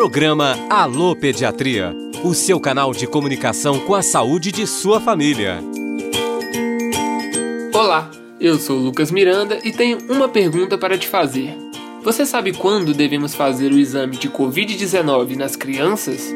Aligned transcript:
Programa 0.00 0.56
Alô 0.70 1.14
Pediatria, 1.14 1.94
o 2.24 2.32
seu 2.32 2.58
canal 2.58 2.90
de 2.90 3.06
comunicação 3.06 3.78
com 3.80 3.94
a 3.94 4.00
saúde 4.00 4.50
de 4.50 4.66
sua 4.66 4.98
família. 4.98 5.58
Olá, 7.74 8.10
eu 8.40 8.58
sou 8.58 8.78
Lucas 8.78 9.10
Miranda 9.10 9.58
e 9.62 9.70
tenho 9.70 9.98
uma 10.08 10.26
pergunta 10.26 10.78
para 10.78 10.96
te 10.96 11.06
fazer. 11.06 11.54
Você 12.02 12.24
sabe 12.24 12.54
quando 12.54 12.94
devemos 12.94 13.34
fazer 13.34 13.72
o 13.72 13.78
exame 13.78 14.16
de 14.16 14.30
Covid-19 14.30 15.36
nas 15.36 15.54
crianças? 15.54 16.34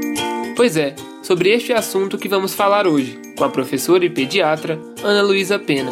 Pois 0.55 0.77
é, 0.77 0.95
sobre 1.23 1.49
este 1.49 1.73
assunto 1.73 2.19
que 2.19 2.29
vamos 2.29 2.53
falar 2.53 2.87
hoje, 2.87 3.19
com 3.35 3.45
a 3.45 3.49
professora 3.49 4.05
e 4.05 4.11
pediatra 4.11 4.79
Ana 5.03 5.23
Luísa 5.23 5.59
Pena. 5.59 5.91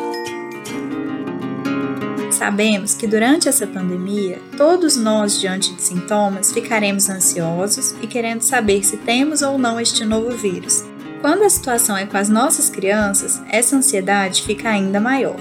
Sabemos 2.43 2.97
que 2.97 3.07
durante 3.07 3.49
essa 3.49 3.69
pandemia, 3.69 4.43
todos 4.57 4.97
nós, 4.97 5.39
diante 5.39 5.73
de 5.75 5.81
sintomas, 5.81 6.53
ficaremos 6.53 7.09
ansiosos 7.09 7.95
e 8.03 8.09
querendo 8.09 8.43
saber 8.43 8.85
se 8.85 8.97
temos 8.97 9.43
ou 9.43 9.57
não 9.57 9.79
este 9.79 10.05
novo 10.05 10.37
vírus. 10.37 10.83
Quando 11.21 11.45
a 11.45 11.49
situação 11.49 11.97
é 11.97 12.05
com 12.05 12.17
as 12.17 12.29
nossas 12.29 12.69
crianças, 12.69 13.41
essa 13.49 13.77
ansiedade 13.77 14.43
fica 14.43 14.69
ainda 14.71 15.01
maior. 15.01 15.37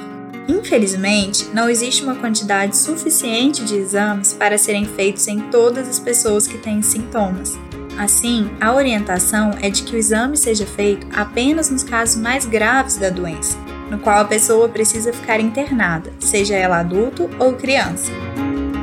Infelizmente, 0.47 1.47
não 1.51 1.67
existe 1.67 2.03
uma 2.03 2.13
quantidade 2.13 2.77
suficiente 2.77 3.65
de 3.65 3.77
exames 3.77 4.33
para 4.33 4.59
serem 4.59 4.85
feitos 4.85 5.27
em 5.27 5.39
todas 5.49 5.89
as 5.89 5.97
pessoas 5.97 6.45
que 6.45 6.59
têm 6.59 6.83
sintomas. 6.83 7.57
Assim, 7.97 8.51
a 8.61 8.75
orientação 8.75 9.55
é 9.59 9.71
de 9.71 9.81
que 9.81 9.95
o 9.95 9.97
exame 9.97 10.37
seja 10.37 10.67
feito 10.67 11.07
apenas 11.11 11.71
nos 11.71 11.81
casos 11.81 12.21
mais 12.21 12.45
graves 12.45 12.97
da 12.97 13.09
doença, 13.09 13.57
no 13.91 13.99
qual 13.99 14.21
a 14.21 14.25
pessoa 14.25 14.69
precisa 14.69 15.11
ficar 15.11 15.41
internada, 15.41 16.13
seja 16.17 16.55
ela 16.55 16.79
adulto 16.79 17.29
ou 17.37 17.53
criança. 17.53 18.09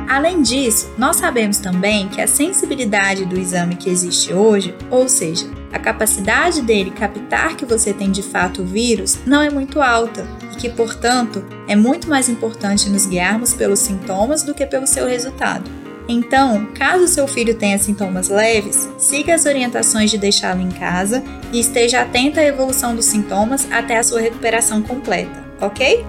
Além 0.07 0.41
disso, 0.41 0.91
nós 0.97 1.15
sabemos 1.15 1.57
também 1.57 2.07
que 2.07 2.21
a 2.21 2.27
sensibilidade 2.27 3.25
do 3.25 3.39
exame 3.39 3.75
que 3.75 3.89
existe 3.89 4.33
hoje, 4.33 4.75
ou 4.89 5.09
seja, 5.09 5.47
a 5.73 5.79
capacidade 5.79 6.61
dele 6.61 6.91
captar 6.91 7.55
que 7.55 7.65
você 7.65 7.91
tem 7.91 8.11
de 8.11 8.21
fato 8.21 8.61
o 8.61 8.65
vírus, 8.65 9.19
não 9.25 9.41
é 9.41 9.49
muito 9.49 9.81
alta 9.81 10.27
e 10.51 10.55
que, 10.57 10.69
portanto, 10.69 11.43
é 11.67 11.75
muito 11.75 12.07
mais 12.07 12.29
importante 12.29 12.89
nos 12.89 13.05
guiarmos 13.05 13.53
pelos 13.53 13.79
sintomas 13.79 14.43
do 14.43 14.53
que 14.53 14.65
pelo 14.65 14.87
seu 14.87 15.07
resultado. 15.07 15.78
Então, 16.11 16.65
caso 16.73 17.07
seu 17.07 17.27
filho 17.27 17.53
tenha 17.53 17.77
sintomas 17.77 18.29
leves, 18.29 18.89
siga 18.97 19.35
as 19.35 19.45
orientações 19.45 20.09
de 20.09 20.17
deixá-lo 20.17 20.59
em 20.59 20.71
casa 20.71 21.23
e 21.53 21.59
esteja 21.59 22.01
atento 22.01 22.39
à 22.39 22.43
evolução 22.43 22.95
dos 22.95 23.05
sintomas 23.05 23.71
até 23.71 23.95
a 23.95 24.03
sua 24.03 24.19
recuperação 24.19 24.81
completa, 24.81 25.45
ok? 25.61 26.03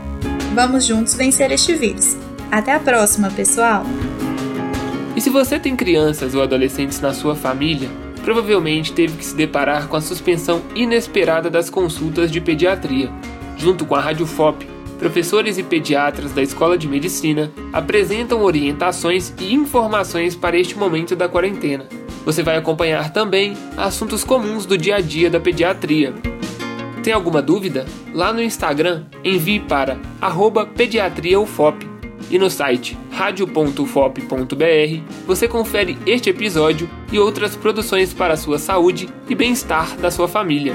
Vamos 0.55 0.87
juntos 0.87 1.13
vencer 1.13 1.53
este 1.53 1.75
vírus. 1.75 2.17
Até 2.51 2.73
a 2.73 2.81
próxima, 2.81 3.31
pessoal! 3.31 3.85
E 5.15 5.21
se 5.21 5.29
você 5.29 5.61
tem 5.61 5.77
crianças 5.77 6.35
ou 6.35 6.43
adolescentes 6.43 6.99
na 6.99 7.13
sua 7.13 7.37
família, 7.37 7.91
provavelmente 8.25 8.95
teve 8.95 9.19
que 9.19 9.25
se 9.25 9.37
deparar 9.37 9.87
com 9.87 9.97
a 9.97 10.01
suspensão 10.01 10.63
inesperada 10.75 11.51
das 11.51 11.69
consultas 11.69 12.31
de 12.31 12.41
pediatria. 12.41 13.11
Junto 13.59 13.85
com 13.85 13.95
a 13.95 14.01
Rádio 14.01 14.27
FOP, 14.27 14.67
professores 15.01 15.57
e 15.57 15.63
pediatras 15.63 16.31
da 16.33 16.43
Escola 16.43 16.77
de 16.77 16.87
Medicina 16.87 17.51
apresentam 17.73 18.43
orientações 18.43 19.33
e 19.41 19.55
informações 19.55 20.37
para 20.37 20.59
este 20.59 20.77
momento 20.77 21.17
da 21.17 21.27
quarentena. 21.27 21.87
Você 22.25 22.43
vai 22.43 22.59
acompanhar 22.59 23.11
também 23.11 23.57
assuntos 23.79 24.23
comuns 24.23 24.67
do 24.67 24.77
dia 24.77 24.97
a 24.97 25.01
dia 25.01 25.31
da 25.31 25.41
pediatria. 25.41 26.13
Tem 27.03 27.15
alguma 27.15 27.41
dúvida? 27.41 27.87
Lá 28.13 28.31
no 28.31 28.43
Instagram, 28.43 29.07
envie 29.25 29.59
para 29.59 29.99
pediatriaufop 30.77 31.89
e 32.31 32.39
no 32.39 32.51
site 32.51 32.97
radio.fop.br 33.11 34.23
você 35.27 35.49
confere 35.49 35.99
este 36.07 36.29
episódio 36.29 36.89
e 37.11 37.19
outras 37.19 37.57
produções 37.57 38.13
para 38.13 38.35
a 38.35 38.37
sua 38.37 38.59
saúde 38.59 39.09
e 39.31 39.35
bem-estar 39.35 39.97
da 39.97 40.11
sua 40.11 40.29
família. 40.29 40.75